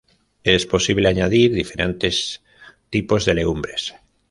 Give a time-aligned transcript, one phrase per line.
[0.43, 2.41] Es posible añadir diferentes
[2.89, 3.93] tipos de legumbres.